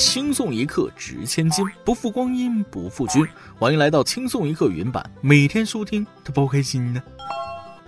[0.00, 3.22] 轻松一刻值千金，不负光阴不负君。
[3.58, 7.02] 欢迎来到轻松一刻云版，每天收听，他包开心呢。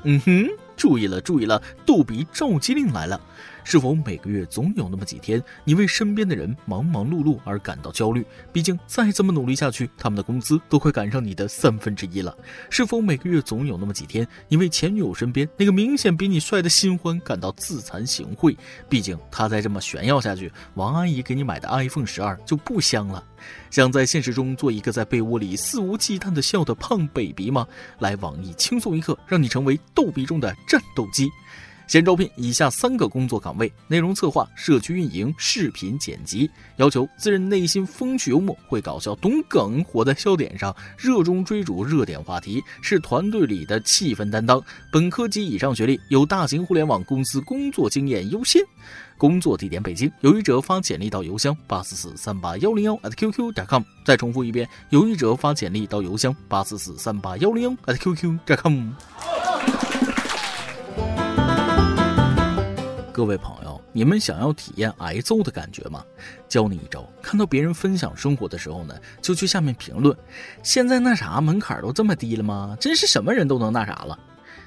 [0.02, 0.46] 嗯哼，
[0.76, 3.18] 注意了，注意了，逗比召集令来了。
[3.64, 8.24] 是否每个月总有那么几天，你为身边的人忙忙碌碌而感到焦虑？
[8.52, 12.36] 毕竟再这么努力下去，他们的工资都快赶上你的三分之一了。
[12.70, 18.56] 是否每个月总有那么几天，你为前女友身边那个明显比你帅的新欢感到自惭形秽？
[18.88, 23.24] 毕竟他再这么炫耀下去，王阿姨给你买的 iPhone 十二就不香了。
[23.70, 27.66] 想在现实中做一个在被窝里肆无忌惮的笑的胖 baby 吗？
[27.98, 31.28] 来网易轻松一刻，让你成为逗比中的战斗机。
[31.92, 36.50] 现招聘以下三个工作岗位：内容策划、社区运营、视频剪辑。
[36.76, 44.58] 要求自认内心风趣幽默，会搞笑，懂梗，活在笑点上，热衷追逐热点话题，是团队里的气氛担当。
[44.90, 48.62] 本科及以上学历，有大型互联网公司工作经验优先。
[49.18, 50.10] 工作地点北京。
[50.22, 53.82] 有意者发简历到邮箱八四四三八幺零幺 @QQ 点 com。
[54.02, 58.92] 再重复一遍：有意者发简历到邮箱八四四三八幺零幺 @QQ 点 com。
[63.12, 66.02] 各位朋友，你们想要体验挨揍的感觉吗？
[66.48, 70.16] 教你一招：看到别人分享生活的时候呢，就去下面评论。
[70.62, 72.74] 现在那啥门槛都这么低了吗？
[72.80, 74.18] 真是什么人都能那啥了。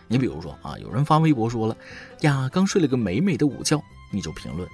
[0.07, 1.75] 你比如说啊，有人发微博说了
[2.21, 4.69] 呀，刚睡了个美美的午觉，你就评论：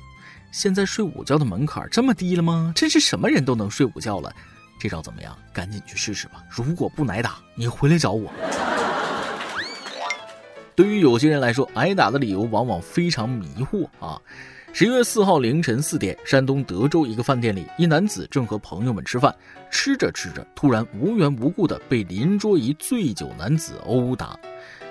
[0.52, 2.74] 现在睡午觉的门槛这么低了吗？
[2.76, 4.36] 真是什么人都能睡午觉了。
[4.82, 5.34] 这招怎么样？
[5.54, 6.44] 赶紧去试试吧。
[6.50, 8.30] 如果不挨打，你回来找我。
[10.76, 14.20] 对于有些人来说，挨打的理由往往非常迷惑啊。
[14.74, 19.36] 十一月四号凌晨四点，山东德州一个饭店里，一男子正和朋友们吃饭，
[19.70, 24.40] 吃着吃着，突然无缘无故的被邻桌一醉酒男子殴打。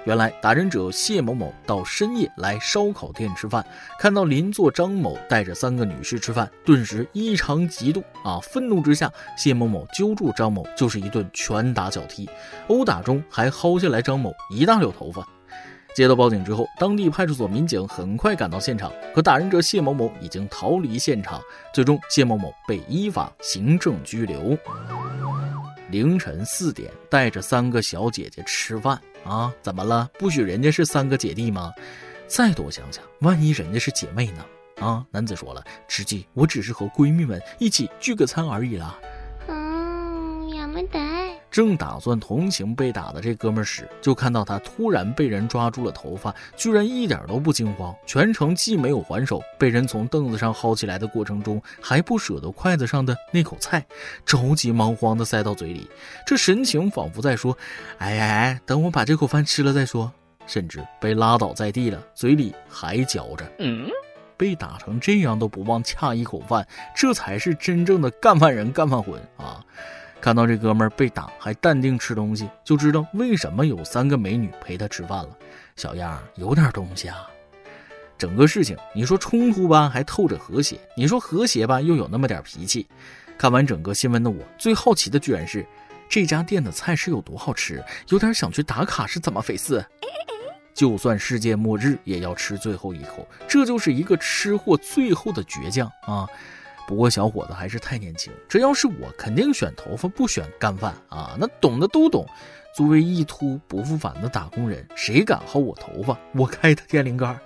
[0.05, 3.65] 原来打人者谢某某到深夜来烧烤店吃饭，
[3.99, 8.39] 看到邻座张某带着三个女士吃饭，顿时异常嫉妒啊！
[8.41, 12.29] 愤怒之下，谢某某揪住张某就是一顿拳打脚踢，
[12.69, 15.27] 殴打中还薅下来张某一大绺头发。
[15.95, 21.41] 接到报警之后，当地派出所民警很快赶到现场，可打人者谢某某已经逃离现场，
[21.75, 24.57] 最终谢某某被依法行政拘留。
[25.91, 29.53] 凌晨四点，带着三个小姐姐吃饭啊？
[29.61, 30.09] 怎么了？
[30.19, 31.73] 不许人家是三个姐弟吗？
[32.29, 34.45] 再多想想，万一人家是姐妹呢？
[34.81, 35.05] 啊？
[35.11, 38.97] 男子说了，直接我只是和闺蜜们一起聚个餐而已啦。
[41.51, 53.85] 正打算同情被打的这哥们时，就看到他突然被人抓住了头发，居然一点都不惊慌，全程既没有还手，被人从凳子上薅起来的过程中还不舍得筷子上的那口菜，
[54.25, 55.91] 着急忙慌地塞到嘴里，
[56.27, 57.57] 这神情仿佛在说
[57.99, 60.13] ：“哎哎哎，等我把这口饭吃了再说。”
[60.47, 63.45] 甚至被拉倒在地了，嘴里还嚼着。
[63.59, 63.89] 嗯
[64.37, 69.63] 被打成这样都不忘恰一口饭，这才是真正的干饭人干饭魂啊！
[70.21, 75.31] 看到这哥们儿被打还淡定吃东西，就知道为什么有三个美女陪他吃饭了。
[75.77, 77.27] 小样儿有点东西啊！
[78.19, 82.87] 整个事情你说冲突吧，还透着和谐；你说和谐吧，又有那么点脾气。
[83.39, 85.65] 看完整个新闻的我，最好奇的居然是
[86.07, 89.83] 这家店的菜是有多好吃，有点想去打卡是怎么回事？
[90.75, 96.29] 就算世界末日也要吃最后一口，这就是一个吃货最后的倔强啊！
[96.87, 101.37] 不过小伙子还是太年轻，这要是我，肯定选头发不选干饭啊！
[101.39, 102.27] 那懂的都懂。
[102.75, 107.37] 作为一秃不复返的打工人，谁敢薅我头发，我开他天灵盖！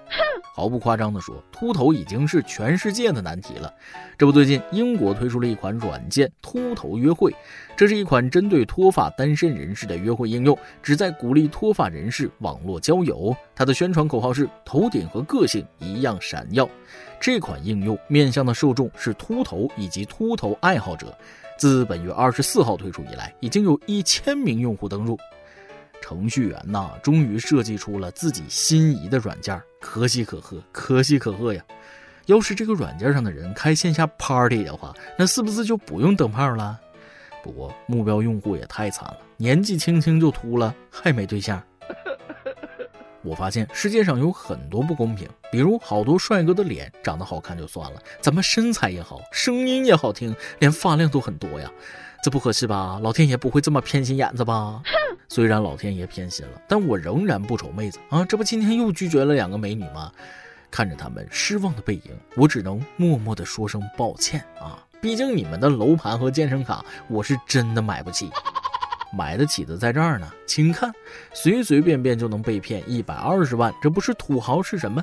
[0.55, 3.72] 毫不夸张地说，秃头已经是全世界的难题了。
[4.17, 7.34] 这不，最近英国推出了一款软件“秃头约会”，
[7.75, 13.34] 这是一款针对脱发单身人士的约会应用，旨在鼓励脱发人士网络交友。
[13.56, 16.69] 它的宣传口号是“头顶和个性一样闪耀”。
[17.24, 21.16] 这款应用面向的受众是秃头以及秃头爱好者。
[21.56, 25.18] 自本月二十四号推出以来，已经有一千名用户登录。
[26.02, 31.64] 程序员呐，终于设计出了自己心仪的软件，可喜可贺，可喜可贺呀！
[32.26, 36.78] 要是这个软件上的人开线下 party 的话，那是不是就不用灯泡了？
[37.42, 41.62] 不过目标用户也太惨了，年纪轻轻就秃了，还没对象。
[43.24, 51.71] 我发现世界上有很多不公平，比如好多帅哥的脸长得好看就算了，咱们身材也好，声音也好听，连发量都很多呀？
[52.22, 53.00] 这不合适吧？
[53.03, 54.82] 老天爷不会这么偏心眼子吧？
[55.28, 58.24] 虽然老天爷偏心了，但我仍然不愁妹子啊！
[58.24, 60.12] 这不今天又拒绝了两个美女吗？
[60.70, 62.03] 看着他们失望的背影，
[62.36, 64.78] 我只能默默的说声抱歉啊！
[65.00, 68.30] 毕竟你们的楼盘和健身卡，我是真的买不起。
[69.16, 70.93] 买得起的在这儿呢，请看，
[71.33, 75.03] 随随便便就能被骗一百二十万，这不是土豪是什么？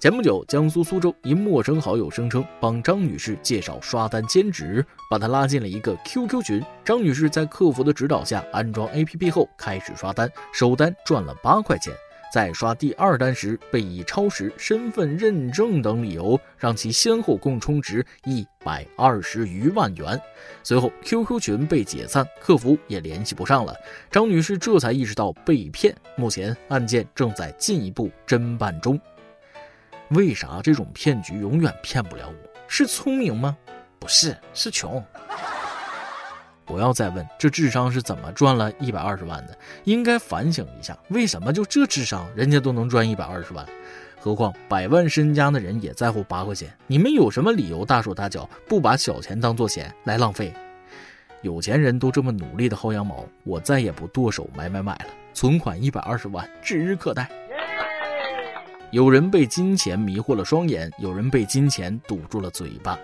[0.00, 6.62] 前不久，江苏苏州一陌生好友声称帮张女士介绍刷单兼职，把她拉进了一个 QQ 群。
[6.84, 11.94] 张女士在客服的指导下安装 APP 后开始刷单，首单赚了八块钱。
[12.34, 20.20] 在刷第二单时，被以超时、身份认证等理由让其先后共充值一百二十余万元。
[20.64, 23.72] 随后，QQ 群被解散，客服也联系不上了。
[24.10, 25.94] 张女士这才意识到被骗。
[26.16, 29.00] 目前案件正在进一步侦办中。
[30.08, 32.50] 为啥这种骗局永远骗不了我？
[32.66, 33.56] 是聪明吗？
[34.00, 35.00] 不是，是穷。
[36.64, 43.66] 不要再问这智商是怎么赚了一百二十万的，应该反省一下，为什么就这智商，人家都能赚一百二十万？
[44.18, 50.52] 何况百万身家的人也在乎八块钱，你们有什么理由大手大脚，不把小钱当做钱来浪费？
[51.42, 57.28] 有钱人都这么努力的薅羊毛，我再也不剁手买买买了，存款一百二十万指日可待。
[58.94, 62.96] 有人被金钱迷惑了双眼，有人被金钱堵住了嘴巴。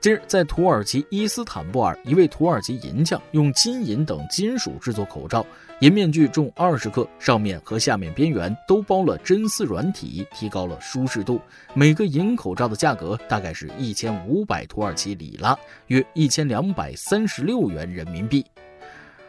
[0.00, 5.46] 近日，在土耳其伊斯坦布尔，一位土耳其银匠用金银等金属制作口罩，
[5.78, 11.40] 银面具重二十克，上面和下面边缘都包了真丝软体，提高了舒适度。
[11.74, 15.56] 每个银口罩的价格大概是一千五百土耳其里拉，
[15.86, 18.44] 约一千两百三十六元人民币。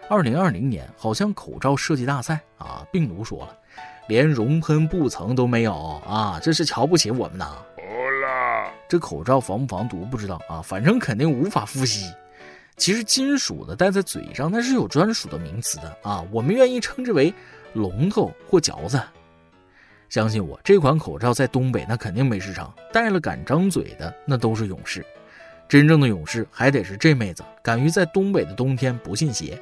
[0.10, 3.56] 二零二零年，好像口罩设计大赛啊，病毒说了。
[4.08, 5.74] 连熔喷布层都没有
[6.08, 6.40] 啊！
[6.42, 7.58] 这是瞧不起我们呐！
[8.90, 12.12] 这口罩防不防毒不知道啊，反正肯定无法呼吸。
[12.78, 17.34] 其实金属的戴在嘴上它是有专属的名词的啊，我们愿意称之为
[17.74, 19.02] 龙头或嚼子。
[20.10, 25.06] 相信我，这款口罩在东北那肯定没市场，戴了敢张嘴的那都是勇士。
[25.68, 29.62] 真正的勇士还得是这妹子，敢于在东北的冬天不信邪。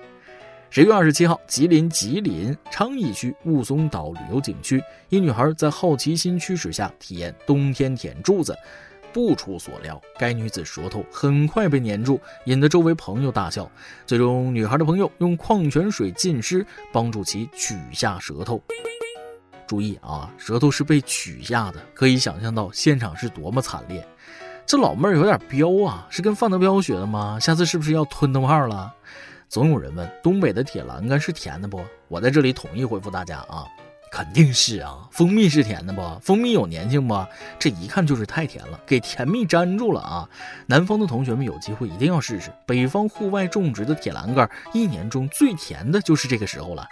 [0.69, 8.53] 十月二十七号，吉林吉林昌邑区雾凇岛旅游景区，一女孩在好奇心驱使下体验冬天舔柱子，
[9.13, 13.69] 不出所料，该女子舌头很快被粘住，引得周围朋友大笑。
[14.05, 18.61] 最终，女孩的朋友用矿泉水浸湿，帮助其取下舌头。
[19.65, 24.05] 注意啊，舌头是被取下的，可以想象到现场是多么惨烈。
[24.65, 27.39] 这老妹儿有点彪啊，是跟范德彪学的吗？
[27.39, 28.93] 下次是不是要吞灯泡了？
[29.47, 31.81] 总有人问东北的铁栏杆是甜的不？
[32.07, 33.65] 我在这里统一回复大家啊，
[34.11, 35.07] 肯定是啊。
[35.11, 36.01] 蜂蜜是甜的不？
[36.19, 37.25] 蜂蜜有粘性不？
[37.57, 40.27] 这一看就是太甜了，给甜蜜粘住了啊。
[40.65, 46.87] 南方的同学们有机会一定要试试，北方户外种植的铁栏杆，一年中最甜的就是这个时候了。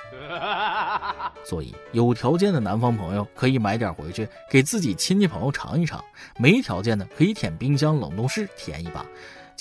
[1.44, 6.02] 所以有条件的南方朋友可以买点回去给自己亲戚朋友尝一尝，
[6.38, 9.06] 没条件的可以舔冰箱冷冻室舔一把。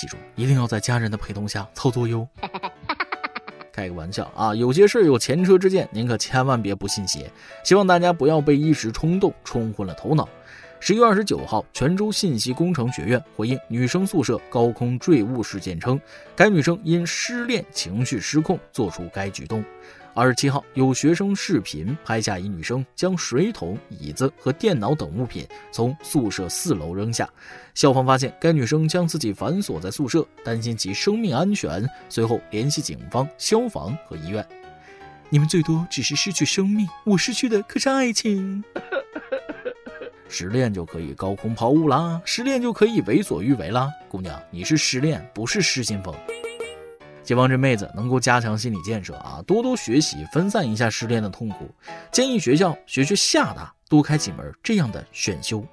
[0.02, 2.26] 记住，一定要在家人的陪同下操作哟。
[3.72, 7.30] 开个玩笑啊，有些事有前车之鉴，您可千万别不信邪。
[7.62, 10.28] 希望大家不要被一时冲动冲昏了头脑。
[10.80, 16.00] 十月二十九号，泉州信息工程学院回应女生宿舍高空坠物事件称，
[16.34, 19.64] 该女生因失恋情绪失控做出该举动。
[20.14, 27.26] 二十七号，有学生视频拍下一女生将水桶、椅子和电脑等物品从宿舍四楼扔下。
[27.74, 34.46] 校方发现该女生将自己反锁在宿舍，担心其生命安全，随后联系警方、消防和医院。
[35.30, 38.62] 你们最多只是失去生命，我失去的可是爱情。
[40.28, 43.90] 失恋就可以高空抛物啦，失恋就可以为所欲为啦。
[44.10, 46.14] 姑娘，你是失恋，不是失心疯。
[47.24, 51.70] 希望这妹子能够加强心理建设啊，多多学习，分散一下失恋的痛苦。
[52.10, 55.64] 建议学校学学厦大，多开几门这样的选修。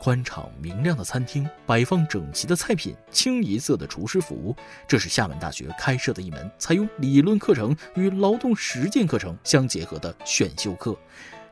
[0.00, 4.54] 宽敞明亮的餐厅，摆放整齐的菜品，清一色的厨师服，
[4.86, 10.94] 这是厦门大学开设的一门采用理论课程与劳动实践课程相结合的选修课。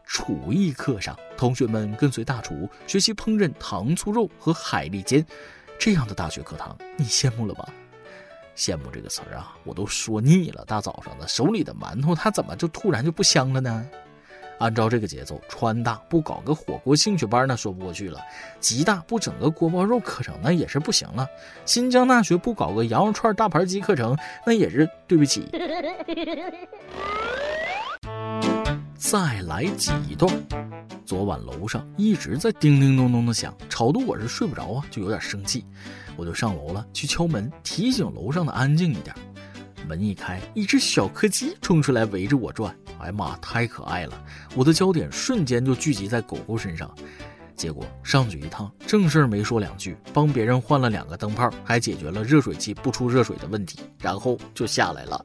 [0.04, 5.24] 厨艺课上，同学们跟随大厨学习烹饪糖醋肉和海蛎煎，
[5.78, 7.66] 这样的大学课堂，你羡慕了吧？
[8.62, 10.64] 羡慕这个词儿啊，我都说腻了。
[10.66, 13.84] 大早上的，手里的馒头它怎么就突然就不香了呢？
[14.58, 18.20] 按照这个节奏，川大不搞个火锅兴趣班那说不过去了；
[18.60, 21.26] 吉大不整个锅包肉课程那也是不行了；
[21.66, 24.16] 新疆大学不搞个羊肉串大盘鸡课程
[24.46, 25.48] 那也是对不起。
[28.94, 30.32] 再来几段。
[31.04, 35.64] 昨晚楼上一直在叮叮咚咚的响，吵得我是睡不着啊，就有点生气。
[36.16, 39.14] 我就上楼了，去敲门，提醒楼上的安静一点。
[39.88, 42.74] 门一开，一只小柯基冲出来围着我转。
[42.98, 44.24] 哎呀妈，太可爱了！
[44.54, 46.88] 我的焦点瞬间就聚集在狗狗身上。
[47.56, 55.24] 结果上去一趟，正事儿没说两句，帮别人换了两个灯泡，还解决了热水器不出热水的问题，然后就下来了。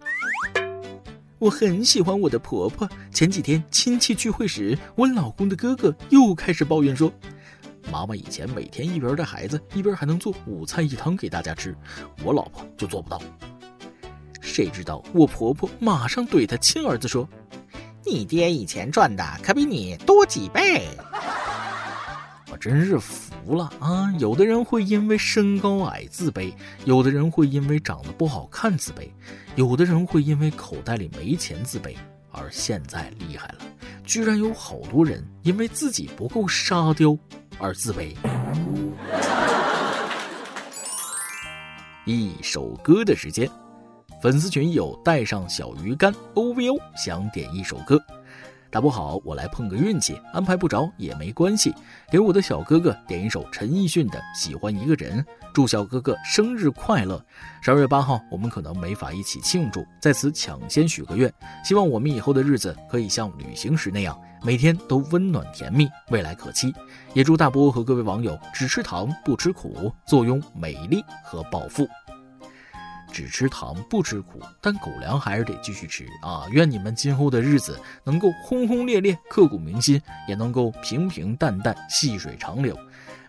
[1.39, 2.89] 我很喜欢我的婆婆。
[3.11, 7.13] 前几天亲戚聚会时，我老公的哥哥又开始抱怨说。
[7.91, 11.75] 妈妈以前每天一边带孩子，一边还能做五菜一汤给大家吃，
[12.23, 13.21] 我老婆就做不到。
[14.41, 17.27] 谁知道我婆婆马上对她亲儿子说
[18.05, 20.87] ：“你爹以前赚的可比你多几倍。”
[22.49, 24.11] 我真是服了啊！
[24.19, 26.53] 有的人会因为身高矮自卑，
[26.85, 29.09] 有的人会因为长得不好看自卑，
[29.55, 31.95] 有的人会因为口袋里没钱自卑。
[32.31, 33.57] 而现在厉害了，
[34.05, 37.17] 居然有好多人因为自己不够沙雕
[37.59, 38.15] 而自卑。
[42.05, 43.49] 一首歌的时间，
[44.21, 48.01] 粉丝群有带上小鱼干 O V O 想点一首歌。
[48.69, 51.73] 大不好，我来碰个运气，安排不着也没关系。
[52.11, 55.19] 给我的小哥哥点一首陈奕迅的《喜欢一个人》，
[55.53, 57.23] 祝小哥哥生日快乐。
[57.61, 61.33] 十二月八号，我们可能没法一起庆祝，在此抢先许个愿，
[61.63, 66.73] 希望我们以后的日子可以像旅行时那样，每天都温暖甜蜜，未来可期。
[67.13, 71.87] 也祝大波和各位网友只吃糖不吃苦，坐拥美丽和暴富。
[73.17, 76.45] 只吃糖不吃苦，但狗粮还是得继续吃啊！
[76.51, 82.77] 愿你们今后的日子能够轰轰烈烈、刻骨铭心，也能够平平淡淡、细水长流。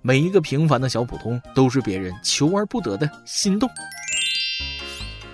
[0.02, 3.66] 每一个平凡的小普通，都是别人求而不得的心动。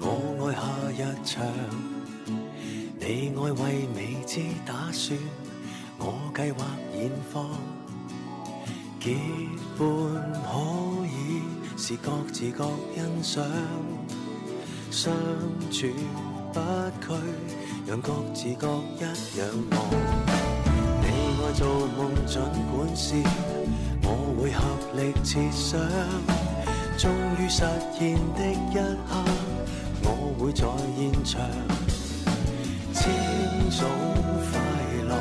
[0.00, 0.54] 我爱
[0.94, 1.46] 夏日长。
[2.98, 5.18] 你爱为未知打算，
[5.98, 7.48] 我计划现放。
[9.00, 9.14] 结
[9.78, 9.86] 伴
[10.42, 11.42] 可以
[11.76, 13.44] 是各自各欣赏。
[14.90, 15.14] 相
[15.70, 15.86] 处
[16.52, 16.60] 不
[17.00, 17.14] 拘，
[17.86, 19.78] 让各自各一样忙。
[21.02, 21.04] 你
[21.42, 22.40] 爱做梦，尽
[22.72, 23.14] 管是，
[24.02, 24.08] 我
[24.40, 24.58] 会合
[24.96, 25.78] 力设想。
[26.98, 27.62] 终于实
[27.92, 28.74] 现的一
[29.06, 29.14] 刻，
[30.38, 30.64] 会在
[30.96, 31.40] 现场。
[32.92, 33.10] 千
[33.70, 33.80] 种
[34.50, 34.58] 快
[35.08, 35.12] 乐，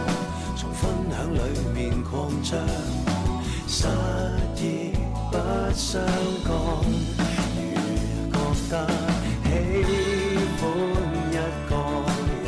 [0.55, 1.37] 从分享里
[1.73, 2.59] 面扩张。
[3.67, 3.87] 失
[4.57, 4.91] 意
[5.31, 5.33] 不
[5.73, 6.01] 相
[6.45, 6.47] 干，
[8.31, 8.73] 如觉得
[10.17, 10.21] 喜
[10.59, 10.61] 欢
[11.31, 11.33] 一
[11.69, 11.71] 个
[12.45, 12.47] 人，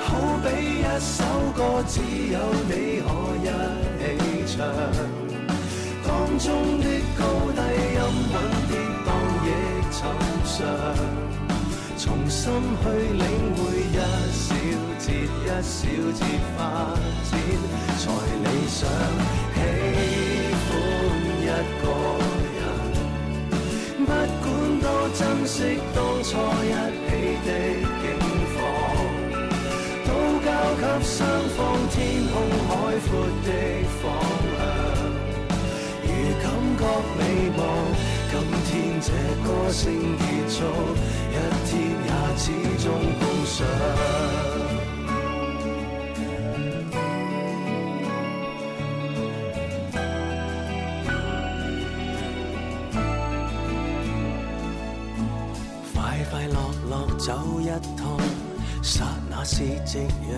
[0.00, 0.06] 好
[0.42, 0.46] 比
[0.80, 0.82] 一。
[1.00, 1.22] 首
[1.56, 1.58] 歌。
[1.86, 2.00] 只
[2.32, 2.36] 有
[2.68, 3.08] 你可
[4.02, 4.04] 一
[4.46, 4.66] 起唱，
[6.04, 6.06] 当
[6.38, 6.46] 中
[6.80, 6.84] 的
[7.16, 7.20] 高
[7.54, 7.56] 低
[10.58, 10.66] 寻常，
[11.96, 13.22] 重新去领
[13.54, 13.94] 会一
[14.32, 14.44] 小
[14.98, 16.20] 节一小节
[16.56, 16.58] 发
[17.30, 17.32] 展
[17.96, 18.02] 才
[18.42, 18.76] 理想。
[19.54, 19.56] 喜
[20.66, 20.70] 欢
[21.40, 21.46] 一
[21.78, 21.82] 个
[22.58, 22.60] 人，
[24.04, 24.46] 不管
[24.80, 24.84] 多
[25.14, 25.56] 珍惜
[25.94, 26.28] 当初
[26.64, 26.66] 一
[27.06, 27.08] 起
[27.46, 27.48] 的
[28.02, 28.04] 景
[28.54, 28.58] 况。
[30.80, 31.16] 给双
[31.56, 31.58] 方
[31.90, 31.96] 天
[32.28, 32.34] 空
[32.66, 32.70] 海
[33.06, 33.10] 阔
[33.44, 33.48] 的
[34.00, 34.02] 方
[34.58, 34.60] 向，
[36.02, 36.06] 如
[36.42, 36.44] 感
[36.78, 36.80] 觉
[37.16, 37.20] 美
[37.56, 37.58] 梦，
[38.30, 39.08] 今天这
[39.42, 40.56] 歌声结束，
[41.30, 41.34] 一
[41.66, 41.70] 天
[42.04, 42.44] 也始
[42.84, 42.86] 终
[43.18, 43.56] 碰上。
[55.94, 55.96] 快
[56.30, 56.56] 快乐
[56.90, 57.26] 乐走
[57.60, 57.66] 一
[57.96, 58.20] 趟，
[58.82, 59.98] 刹那是夕
[60.30, 60.34] 阳。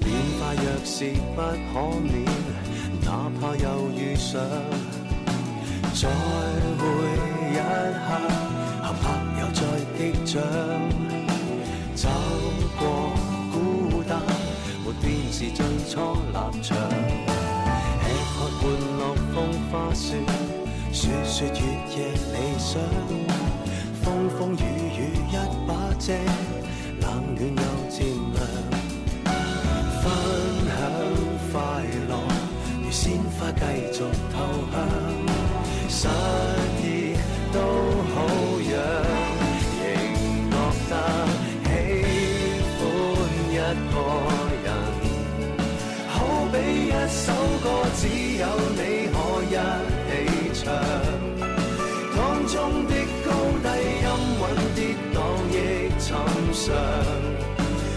[0.00, 0.94] 变化若是
[1.34, 1.40] 不
[1.72, 2.14] 可免，
[3.02, 3.08] 哪
[3.40, 4.38] 怕又遇上，
[5.98, 6.12] 再会
[7.52, 8.08] 一刻，
[8.82, 9.02] 合拍
[9.40, 9.60] 又再
[9.96, 10.34] 击掌，
[11.94, 12.04] 走
[12.78, 12.80] 过
[13.50, 13.56] 孤
[14.06, 14.20] 单，
[14.84, 15.94] 没变是最初
[16.34, 16.76] 立场。
[18.04, 18.62] 吃喝玩
[18.98, 19.00] 乐
[19.34, 19.36] 风
[19.72, 20.04] 花雪，
[20.92, 21.60] 说说月
[21.96, 22.78] 夜理想，
[24.02, 24.60] 风风雨
[24.98, 25.00] 雨
[25.30, 25.32] 一
[25.66, 26.12] 把遮，
[27.00, 28.36] 冷暖又渐凉。
[33.38, 33.62] 花继
[33.92, 33.96] 续，
[47.66, 48.06] 歌，只
[48.38, 48.46] 有
[48.78, 48.80] 你
[49.10, 49.16] 可
[49.50, 49.56] 一
[50.06, 50.10] 起
[50.54, 50.64] 唱，
[52.14, 52.54] 当中
[52.86, 52.92] 的
[53.24, 53.28] 高
[53.64, 53.66] 低
[54.04, 54.08] 音
[54.40, 54.42] 韵
[54.76, 54.78] 跌
[55.12, 55.16] 宕
[55.50, 55.54] 亦
[55.98, 56.06] 寻
[56.54, 56.64] 常，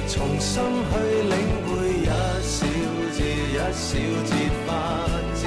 [0.08, 0.52] 重新
[0.90, 0.92] 去
[1.30, 1.34] 领
[1.66, 1.70] 会
[2.02, 2.10] 一
[2.42, 2.58] 小
[3.14, 3.18] 节
[3.54, 3.88] 一小
[4.26, 4.32] 节
[4.66, 4.68] 发
[5.36, 5.42] 展。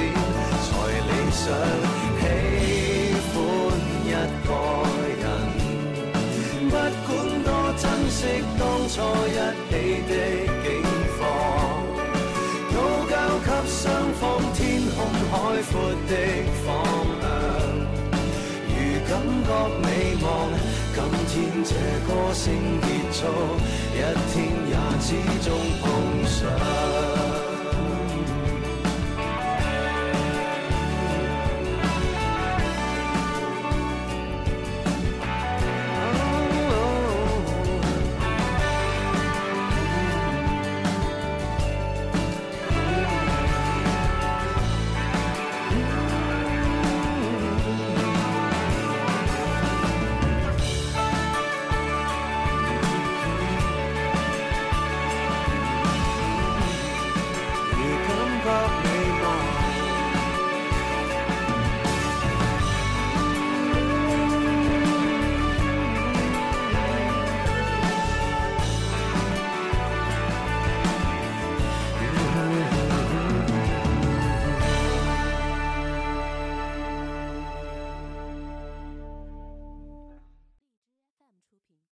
[0.63, 0.71] 才
[1.09, 1.11] 理。
[1.33, 1.41] 想
[2.21, 2.23] 喜
[3.33, 3.35] 欢
[4.05, 4.09] 一
[4.47, 4.49] 个
[5.23, 5.25] 人，
[6.69, 7.09] 不管
[7.43, 8.19] 多珍惜
[8.59, 8.95] 当初
[9.27, 9.39] 一
[9.69, 9.73] 起
[10.09, 10.11] 的
[15.71, 15.71] 阔
[16.09, 16.13] 的
[16.65, 16.67] 方
[17.21, 17.25] 向。
[18.69, 18.73] 如
[19.09, 19.11] 感
[19.47, 19.49] 觉
[19.83, 19.87] 美
[20.21, 20.27] 梦，
[20.95, 21.71] 今天这
[22.07, 22.45] 歌声
[22.83, 23.21] 结束，
[23.95, 23.97] 一
[24.33, 24.35] 天
[24.69, 25.07] 也始
[25.43, 25.47] 终
[25.81, 25.85] 碰
[26.27, 27.12] 上。